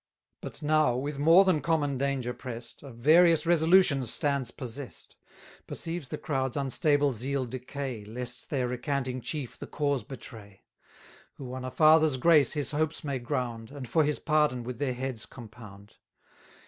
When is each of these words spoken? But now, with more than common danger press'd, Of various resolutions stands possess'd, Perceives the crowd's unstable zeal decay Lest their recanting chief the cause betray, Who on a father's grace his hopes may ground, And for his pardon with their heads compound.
But 0.41 0.63
now, 0.63 0.95
with 0.95 1.19
more 1.19 1.45
than 1.45 1.61
common 1.61 1.99
danger 1.99 2.33
press'd, 2.33 2.81
Of 2.81 2.95
various 2.95 3.45
resolutions 3.45 4.11
stands 4.11 4.49
possess'd, 4.49 5.15
Perceives 5.67 6.09
the 6.09 6.17
crowd's 6.17 6.57
unstable 6.57 7.13
zeal 7.13 7.45
decay 7.45 8.03
Lest 8.05 8.49
their 8.49 8.67
recanting 8.67 9.21
chief 9.21 9.59
the 9.59 9.67
cause 9.67 10.03
betray, 10.03 10.63
Who 11.35 11.53
on 11.53 11.63
a 11.63 11.69
father's 11.69 12.17
grace 12.17 12.53
his 12.53 12.71
hopes 12.71 13.03
may 13.03 13.19
ground, 13.19 13.69
And 13.69 13.87
for 13.87 14.03
his 14.03 14.17
pardon 14.17 14.63
with 14.63 14.79
their 14.79 14.95
heads 14.95 15.27
compound. 15.27 15.97